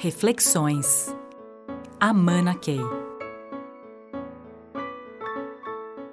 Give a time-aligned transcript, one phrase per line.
[0.00, 1.12] Reflexões.
[1.98, 2.78] Amana Key.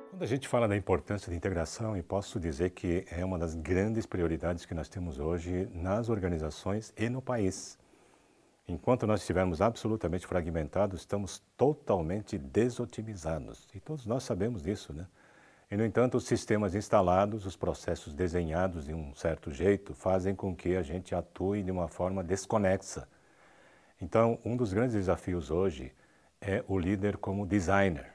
[0.09, 3.53] Quando a gente fala da importância da integração, eu posso dizer que é uma das
[3.53, 7.77] grandes prioridades que nós temos hoje nas organizações e no país.
[8.67, 13.67] Enquanto nós estivermos absolutamente fragmentados, estamos totalmente desotimizados.
[13.71, 15.05] E todos nós sabemos disso, né?
[15.69, 20.55] E, no entanto, os sistemas instalados, os processos desenhados de um certo jeito, fazem com
[20.55, 23.07] que a gente atue de uma forma desconexa
[24.01, 25.91] então, um dos grandes desafios hoje
[26.41, 28.13] é o líder como designer.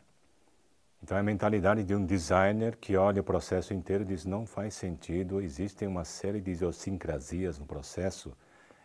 [1.02, 4.44] Então, é a mentalidade de um designer que olha o processo inteiro e diz: não
[4.44, 8.36] faz sentido, existem uma série de idiosincrasias no processo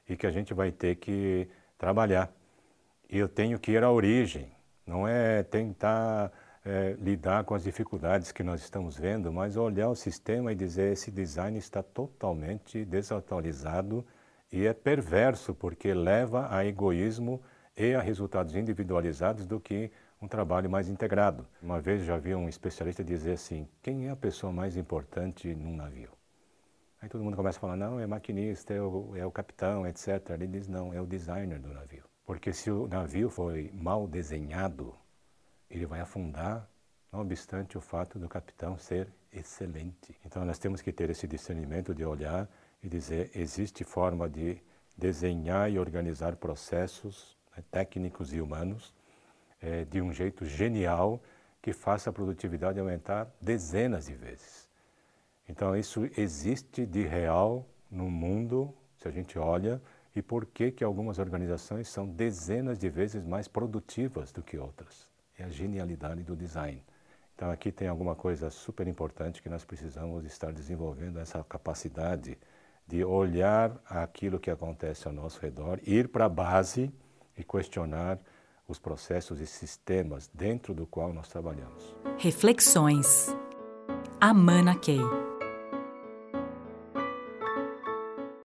[0.08, 2.32] e que a gente vai ter que trabalhar.
[3.10, 4.50] E eu tenho que ir à origem,
[4.88, 6.32] não é tentar
[6.64, 10.94] é, lidar com as dificuldades que nós estamos vendo, mas olhar o sistema e dizer:
[10.94, 14.06] esse design está totalmente desatualizado
[14.56, 17.42] e é perverso porque leva a egoísmo
[17.76, 21.46] e a resultados individualizados do que um trabalho mais integrado.
[21.62, 25.76] Uma vez já vi um especialista dizer assim: quem é a pessoa mais importante num
[25.76, 26.10] navio?
[27.02, 30.30] Aí todo mundo começa a falar: não, é maquinista, é o, é o capitão, etc.
[30.30, 32.06] Ele diz: não, é o designer do navio.
[32.26, 34.96] Porque se o navio foi mal desenhado,
[35.70, 36.66] ele vai afundar,
[37.12, 40.18] não obstante o fato do capitão ser excelente.
[40.26, 42.50] Então nós temos que ter esse discernimento de olhar
[42.86, 44.62] e dizer existe forma de
[44.96, 48.94] desenhar e organizar processos né, técnicos e humanos
[49.60, 51.20] é, de um jeito genial
[51.62, 54.70] que faça a produtividade aumentar dezenas de vezes.
[55.50, 59.82] Então isso existe de real no mundo, se a gente olha,
[60.16, 65.10] e por que que algumas organizações são dezenas de vezes mais produtivas do que outras?
[65.38, 66.84] É a genialidade do design.
[67.34, 72.38] Então aqui tem alguma coisa super importante que nós precisamos estar desenvolvendo essa capacidade
[72.88, 76.92] de olhar aquilo que acontece ao nosso redor, ir para a base
[77.38, 78.20] e questionar
[78.68, 81.96] os processos e sistemas dentro do qual nós trabalhamos.
[82.18, 83.36] Reflexões.
[84.20, 85.25] Amana Key.